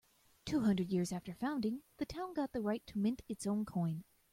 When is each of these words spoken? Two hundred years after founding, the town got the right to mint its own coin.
Two 0.45 0.61
hundred 0.61 0.89
years 0.89 1.11
after 1.11 1.31
founding, 1.31 1.83
the 1.97 2.07
town 2.07 2.33
got 2.33 2.53
the 2.53 2.61
right 2.63 2.81
to 2.87 2.97
mint 2.97 3.21
its 3.29 3.45
own 3.45 3.65
coin. 3.65 4.03